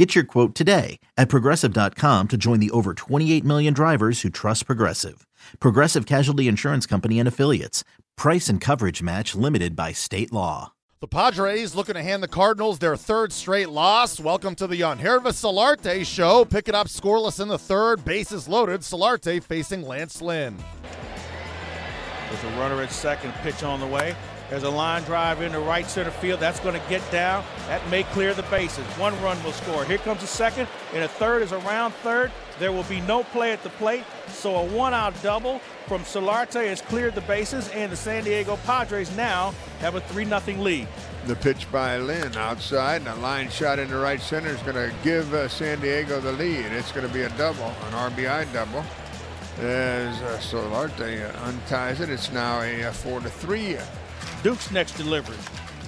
[0.00, 4.64] Get your quote today at progressive.com to join the over 28 million drivers who trust
[4.64, 5.26] Progressive.
[5.60, 7.84] Progressive Casualty Insurance Company and Affiliates.
[8.16, 10.72] Price and coverage match limited by state law.
[11.00, 14.18] The Padres looking to hand the Cardinals their third straight loss.
[14.18, 16.46] Welcome to the Yangervis Solarte show.
[16.46, 18.02] Pick it up scoreless in the third.
[18.02, 18.80] Bases loaded.
[18.80, 20.56] Solarte facing Lance Lynn.
[22.30, 24.16] There's a runner at second, pitch on the way.
[24.50, 26.40] There's a line drive into right center field.
[26.40, 27.44] That's going to get down.
[27.68, 28.84] That may clear the bases.
[28.98, 29.84] One run will score.
[29.84, 32.32] Here comes a second, and a third is around third.
[32.58, 36.82] There will be no play at the plate, so a one-out double from Solarte has
[36.82, 40.88] cleared the bases, and the San Diego Padres now have a 3-0 lead.
[41.26, 44.92] The pitch by Lynn outside, and a line shot into right center is going to
[45.04, 46.66] give uh, San Diego the lead.
[46.72, 48.84] It's going to be a double, an RBI double.
[49.58, 53.76] As uh, Solarte uh, unties it, it's now a, a four to three
[54.42, 55.36] Duke's next delivery.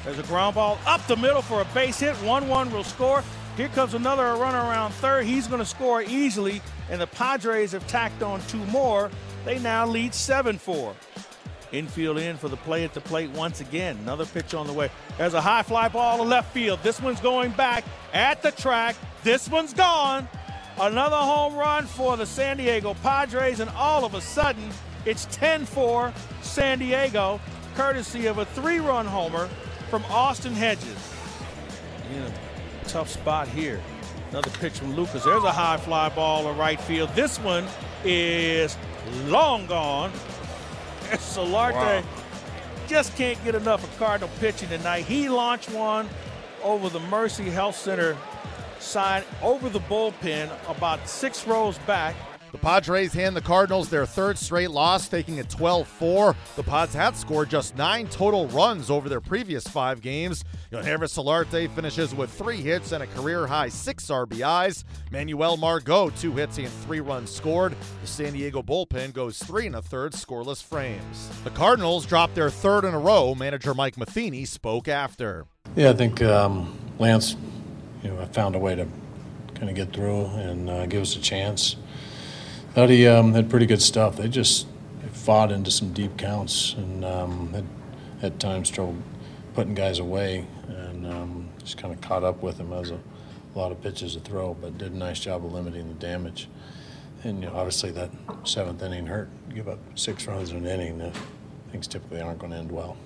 [0.05, 2.15] There's a ground ball up the middle for a base hit.
[2.17, 3.23] 1 1 will score.
[3.57, 5.25] Here comes another runner around third.
[5.25, 9.11] He's going to score easily, and the Padres have tacked on two more.
[9.45, 10.95] They now lead 7 4.
[11.73, 13.97] Infield in for the play at the plate once again.
[14.03, 14.91] Another pitch on the way.
[15.17, 16.81] There's a high fly ball to left field.
[16.83, 18.97] This one's going back at the track.
[19.23, 20.29] This one's gone.
[20.79, 24.71] Another home run for the San Diego Padres, and all of a sudden,
[25.07, 27.41] it's 10 4 San Diego
[27.75, 29.49] courtesy of a three run homer
[29.91, 31.15] from Austin Hedges.
[32.13, 32.33] In a
[32.87, 33.81] tough spot here.
[34.31, 35.25] Another pitch from Lucas.
[35.25, 37.11] There's a high fly ball to right field.
[37.15, 37.67] This one
[38.05, 38.77] is
[39.27, 40.13] long gone.
[41.11, 42.05] And Solarte wow.
[42.89, 45.05] just can't get enough of Cardinal pitching tonight.
[45.05, 46.09] He launched one
[46.63, 48.17] over the Mercy Health Center
[48.79, 52.17] side, over the bullpen, about six rows back.
[52.53, 56.37] The Padres hand the Cardinals their third straight loss, taking a 12 4.
[56.57, 60.45] The Pads had scored just nine total runs over their previous five games.
[60.71, 64.85] Yangervis Solarte finishes with three hits and a career high six RBIs.
[65.11, 67.75] Manuel Margot, two hits and three runs scored.
[68.03, 71.31] The San Diego bullpen goes three and a third scoreless frames.
[71.45, 73.35] The Cardinals dropped their third in a row.
[73.35, 75.47] Manager Mike Matheny spoke after.
[75.75, 77.35] Yeah, I think um, Lance,
[78.03, 78.87] you know, I found a way to
[79.55, 81.77] kind of get through and uh, give us a chance.
[82.75, 84.17] He um, had pretty good stuff.
[84.17, 84.67] They just
[85.13, 87.67] fought into some deep counts and um, had
[88.23, 88.97] at times trouble
[89.55, 93.59] putting guys away and um, just kind of caught up with him as a, a,
[93.59, 96.49] lot of pitches to throw, but did a nice job of limiting the damage.
[97.25, 98.11] And you know, obviously that
[98.45, 99.29] seventh inning hurt.
[99.49, 101.13] You give up six runs in an inning, uh,
[101.71, 102.97] things typically aren't going to end well.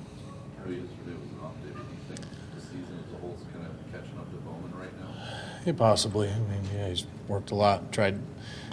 [5.67, 6.29] Yeah, possibly.
[6.29, 7.91] I mean, yeah, he's worked a lot.
[7.91, 8.21] Tried,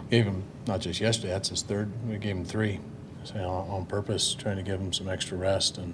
[0.09, 1.29] gave him not just yesterday.
[1.29, 1.91] That's his third.
[2.07, 2.79] We gave him three,
[3.23, 5.77] so, you know, on purpose, trying to give him some extra rest.
[5.77, 5.93] And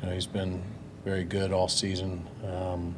[0.00, 0.62] you know, he's been
[1.04, 2.26] very good all season.
[2.44, 2.94] Um,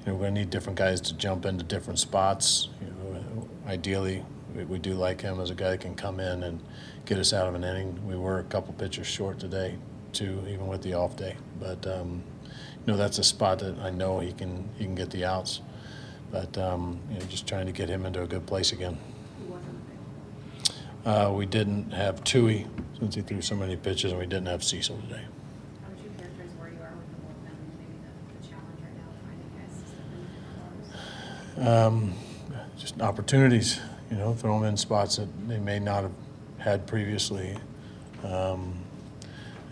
[0.00, 2.68] you know, we're to need different guys to jump into different spots.
[2.80, 4.24] You know, ideally,
[4.54, 6.60] we, we, do like him as a guy that can come in and
[7.04, 7.98] get us out of an inning.
[8.06, 9.76] We were a couple pitchers short today,
[10.12, 11.36] too, even with the off day.
[11.60, 12.22] But um,
[12.86, 15.60] you know, that's a spot that I know he can he can get the outs.
[16.30, 18.98] But um, you know, just trying to get him into a good place again.
[21.04, 22.66] Uh, we didn't have Tui
[22.98, 25.22] since he threw so many pitches, and we didn't have Cecil today.
[25.82, 28.96] How would you characterize where you are with the bullpen maybe the, the challenge right
[28.96, 29.72] now finding guys
[31.56, 32.12] to step Um,
[32.76, 36.12] just opportunities, you know, throw them in spots that they may not have
[36.58, 37.56] had previously.
[38.24, 38.74] Um,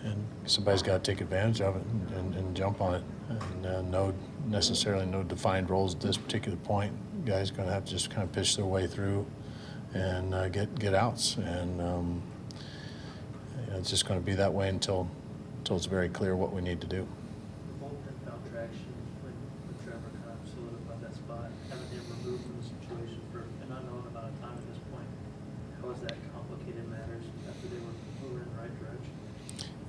[0.03, 3.03] and somebody's got to take advantage of it and, and, and jump on it.
[3.29, 4.13] And uh, no
[4.45, 6.93] necessarily no defined roles at this particular point.
[7.25, 9.25] Guys going to have to just kind of pitch their way through
[9.97, 11.37] and uh, get get outs.
[11.37, 12.21] And um,
[13.65, 15.09] you know, it's just going to be that way until
[15.59, 17.07] until it's very clear what we need to do.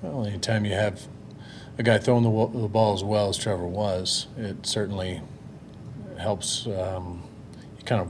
[0.03, 1.07] Well, anytime you have
[1.77, 5.21] a guy throwing the, the ball as well as Trevor was, it certainly
[6.19, 6.67] helps.
[6.67, 7.23] Um,
[7.77, 8.09] you kind of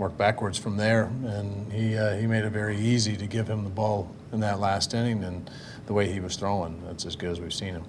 [0.00, 1.04] work backwards from there.
[1.24, 4.58] And he uh, he made it very easy to give him the ball in that
[4.58, 5.22] last inning.
[5.22, 5.48] And
[5.86, 7.84] the way he was throwing, that's as good as we've seen him.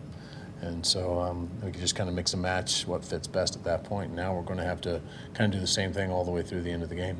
[0.60, 3.64] And so um, we can just kind of mix and match what fits best at
[3.64, 4.14] that point.
[4.14, 5.02] Now we're going to have to
[5.34, 7.18] kind of do the same thing all the way through the end of the game.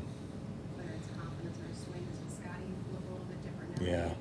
[0.76, 2.62] Whether it's confidence or swing, Scotty
[2.92, 4.14] look a little bit different Yeah.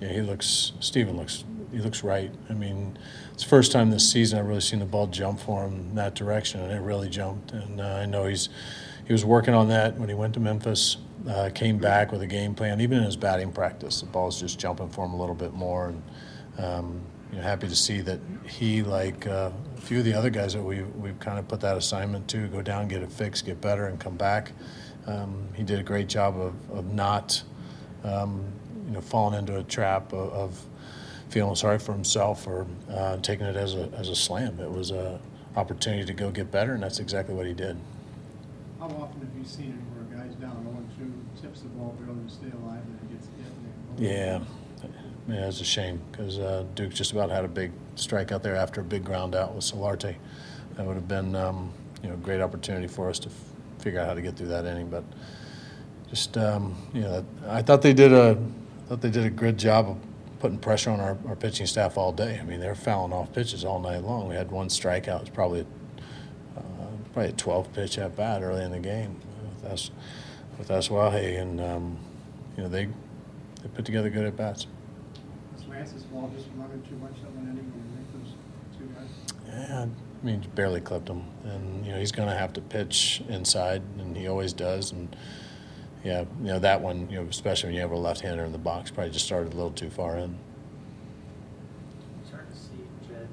[0.00, 0.72] Yeah, he looks.
[0.80, 1.44] Stephen looks.
[1.70, 2.30] He looks right.
[2.50, 2.98] I mean,
[3.32, 5.94] it's the first time this season I've really seen the ball jump for him in
[5.94, 7.52] that direction, and it really jumped.
[7.52, 8.50] And uh, I know he's
[9.06, 10.98] he was working on that when he went to Memphis.
[11.28, 12.80] Uh, came back with a game plan.
[12.80, 15.88] Even in his batting practice, the ball's just jumping for him a little bit more.
[15.88, 16.02] And
[16.58, 17.00] um,
[17.30, 20.52] you know, happy to see that he, like uh, a few of the other guys
[20.54, 23.60] that we we've kind of put that assignment to, go down, get it fixed, get
[23.60, 24.52] better, and come back.
[25.06, 27.42] Um, he did a great job of, of not,
[28.04, 28.44] um,
[28.86, 30.66] you know, falling into a trap of, of
[31.30, 34.60] feeling sorry for himself or uh, taking it as a as a slam.
[34.60, 35.18] It was a
[35.56, 37.78] opportunity to go get better, and that's exactly what he did.
[38.82, 40.56] How often have you seen it where a guy's down
[40.98, 43.96] 0-2, tips the ball barely to stay alive, and then gets hit?
[43.96, 44.40] Yeah,
[45.28, 48.56] yeah, it's a shame because uh, Duke just about had a big strike out there
[48.56, 50.16] after a big ground out with Solarte.
[50.74, 53.34] That would have been, um, you know, a great opportunity for us to f-
[53.78, 54.90] figure out how to get through that inning.
[54.90, 55.04] But
[56.10, 58.36] just, um, you know, I thought they did a,
[58.88, 59.96] thought they did a good job of
[60.40, 62.36] putting pressure on our, our pitching staff all day.
[62.40, 64.28] I mean, they were fouling off pitches all night long.
[64.28, 65.18] We had one strikeout.
[65.18, 65.64] It was probably uh,
[67.12, 69.20] probably a 12 pitch at bat early in the game
[69.62, 69.90] with us
[70.58, 71.98] with Asuaje, and um,
[72.56, 74.66] you know they they put together good at bats.
[75.54, 78.34] Was Lance's ball just running too much that one inning when make those
[78.78, 79.68] two guys?
[79.68, 83.22] Yeah, I mean barely clipped him, and you know he's going to have to pitch
[83.28, 84.92] inside, and he always does.
[84.92, 85.14] And
[86.04, 88.58] yeah, you know that one, you know especially when you have a left-hander in the
[88.58, 90.36] box, probably just started a little too far in.
[92.28, 93.28] Starting to see Jedd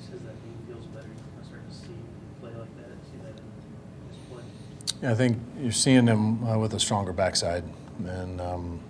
[0.00, 1.06] says that he feels better.
[1.06, 1.96] I'm starting to see
[2.40, 2.90] play like that.
[3.10, 4.42] See that in his play.
[5.02, 7.64] Yeah, I think you're seeing him uh, with a stronger backside,
[8.04, 8.80] and um,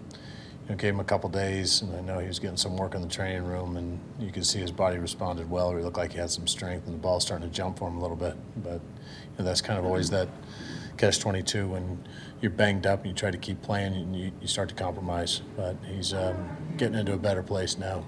[0.65, 2.95] you know, gave him a couple days, and I know he was getting some work
[2.95, 5.75] in the training room, and you could see his body responded well.
[5.75, 7.97] He looked like he had some strength, and the ball's starting to jump for him
[7.97, 8.35] a little bit.
[8.63, 10.29] But you know, that's kind of always that
[10.97, 12.05] catch-22 when
[12.43, 15.43] you're banged up and you try to keep playing, and you, you start to compromise.
[15.57, 18.05] But he's um, getting into a better place now.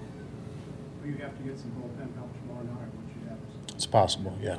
[1.01, 3.75] Will you have to get some bullpen help tomorrow night, or what you have?
[3.75, 4.57] It's possible, yeah.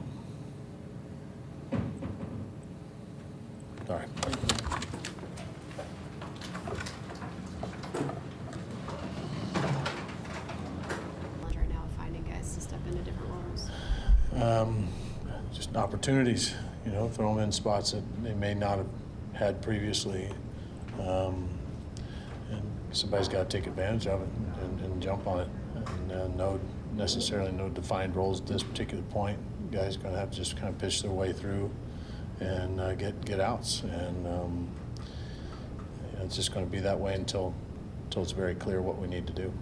[14.43, 14.89] Um,
[15.53, 16.55] just opportunities,
[16.85, 18.89] you know, throw them in spots that they may not have
[19.33, 20.31] had previously.
[21.01, 21.49] Um,
[22.51, 24.29] and somebody's got to take advantage of it
[24.63, 25.49] and, and jump on it.
[25.75, 26.61] And uh, no
[26.95, 29.39] necessarily no defined roles at this particular point.
[29.73, 31.71] Guys are going to have to just kind of pitch their way through
[32.41, 33.83] and uh, get get outs.
[33.83, 34.69] And um,
[36.23, 37.55] it's just going to be that way until
[38.05, 39.53] until it's very clear what we need to do.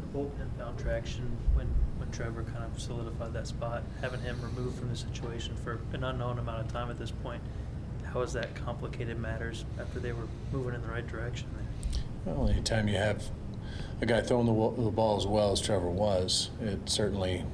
[0.00, 1.68] The bullpen found traction when
[2.12, 6.38] Trevor kind of solidified that spot, having him removed from the situation for an unknown
[6.38, 7.42] amount of time at this point.
[8.04, 12.34] How has that complicated matters after they were moving in the right direction there?
[12.34, 13.24] Well, anytime you have
[14.00, 17.44] a guy throwing the, the ball as well as Trevor was, it certainly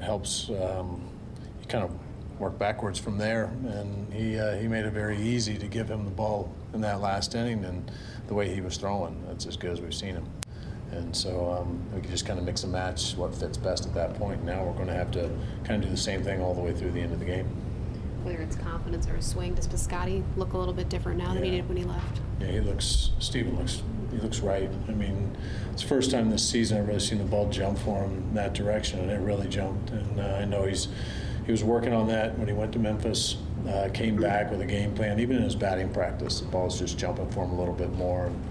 [0.00, 0.50] helps.
[0.50, 1.08] Um,
[1.60, 1.92] you kind of
[2.38, 6.04] work backwards from there, and he uh, he made it very easy to give him
[6.04, 7.90] the ball in that last inning, and
[8.26, 10.26] the way he was throwing, that's as good as we've seen him.
[10.92, 13.94] And so um, we can just kind of mix and match what fits best at
[13.94, 14.44] that point.
[14.44, 15.30] Now we're going to have to
[15.64, 17.46] kind of do the same thing all the way through the end of the game.
[18.22, 21.42] Whether it's confidence or a swing, does Piscotti look a little bit different now than
[21.42, 22.20] he did when he left?
[22.40, 23.10] Yeah, he looks.
[23.18, 23.82] Stephen looks.
[24.12, 24.70] He looks right.
[24.88, 25.36] I mean,
[25.72, 28.34] it's the first time this season I've really seen the ball jump for him in
[28.34, 29.90] that direction, and it really jumped.
[29.90, 30.88] And uh, I know he's
[31.46, 33.36] he was working on that when he went to Memphis.
[33.66, 35.18] Uh, came back with a game plan.
[35.18, 38.26] Even in his batting practice, the ball's just jumping for him a little bit more.
[38.26, 38.44] And,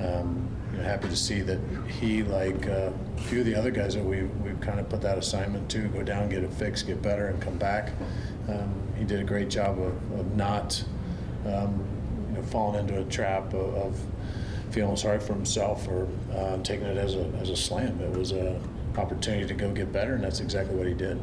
[0.00, 1.60] um, you happy to see that
[2.00, 5.00] he, like uh, a few of the other guys that we've we've kind of put
[5.02, 7.92] that assignment to, go down, get it fixed, get better, and come back.
[8.48, 10.82] Um, he did a great job of, of not
[11.46, 11.84] um,
[12.28, 14.00] you know, falling into a trap of, of
[14.70, 18.00] feeling sorry for himself or uh, taking it as a, as a slam.
[18.00, 18.60] It was an
[18.96, 21.20] opportunity to go get better, and that's exactly what he did.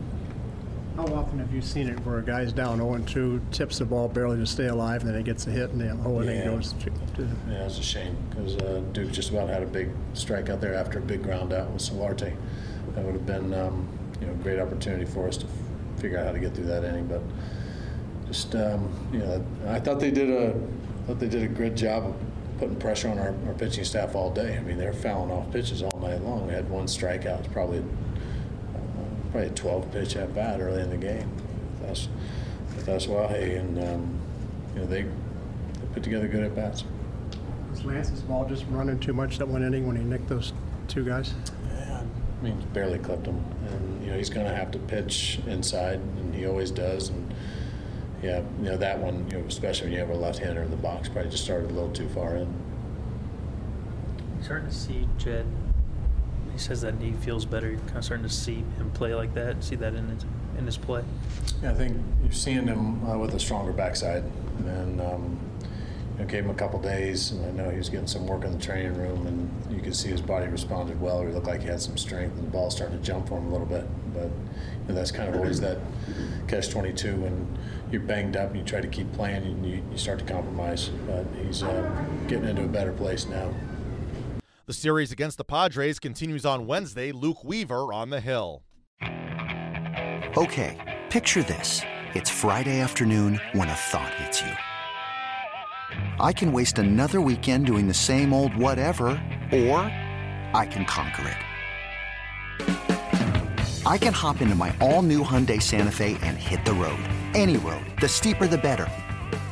[1.01, 4.38] How often have you seen it where a guy's down 0-2, tips the ball barely
[4.38, 6.46] to stay alive, and then he gets a hit, and the whole inning Yeah.
[6.46, 9.89] goes to, to Yeah, it's a shame because uh, Duke just about had a big
[10.13, 12.36] strike out there after a big ground out with Solarte.
[12.93, 13.88] That would have been um,
[14.20, 15.51] you know a great opportunity for us to f-
[16.01, 17.08] figure out how to get through that inning.
[17.08, 17.22] But
[18.27, 20.53] just um, you know, I thought they did a
[21.08, 22.15] thought they did a good job of
[22.60, 24.55] putting pressure on our, our pitching staff all day.
[24.55, 26.46] I mean, they were fouling off pitches all night long.
[26.46, 27.51] We had one strikeout.
[27.51, 27.84] Probably
[29.32, 31.30] probably a 12 pitch at bat early in the game.
[31.82, 32.08] That's
[32.86, 34.20] that's why, and um,
[34.74, 36.84] you know they, they put together good at bats.
[37.70, 40.54] Was Lance's ball just running too much that one inning when he nicked those
[40.88, 41.34] two guys?
[41.70, 42.04] Yeah,
[42.40, 46.00] I mean, barely clipped him, and you know he's going to have to pitch inside,
[46.00, 47.10] and he always does.
[47.10, 47.34] And
[48.22, 50.78] yeah, you know that one, you know, especially when you have a left-hander in the
[50.78, 52.54] box, probably just started a little too far in.
[54.42, 55.46] starting to see Jedd.
[56.53, 57.70] He says that knee feels better.
[57.70, 59.63] You're kind of starting to see him play like that.
[59.63, 60.25] See that in his
[60.58, 61.03] in his play.
[61.62, 64.24] Yeah, I think you're seeing him uh, with a stronger backside,
[64.65, 65.39] and um,
[66.13, 68.43] you know, gave him a couple days, and I know he was getting some work
[68.43, 71.22] in the training room, and you could see his body responded well.
[71.22, 73.48] He looked like he had some strength, and the ball started to jump for him
[73.48, 73.86] a little bit.
[74.13, 75.77] But you know, that's kind of always that
[76.48, 77.58] catch-22 when
[77.91, 80.89] you're banged up and you try to keep playing, and you, you start to compromise.
[81.08, 81.89] But he's uh,
[82.27, 83.53] getting into a better place now.
[84.72, 87.12] The series against the Padres continues on Wednesday.
[87.12, 88.63] Luke Weaver on the Hill.
[90.38, 90.78] Okay,
[91.10, 91.82] picture this.
[92.16, 94.54] It's Friday afternoon when a thought hits you.
[96.22, 99.10] I can waste another weekend doing the same old whatever,
[99.51, 99.82] or
[100.56, 101.38] I can conquer
[102.58, 103.86] it.
[103.86, 107.04] I can hop into my all new Hyundai Santa Fe and hit the road.
[107.36, 107.86] Any road.
[108.00, 108.88] The steeper, the better.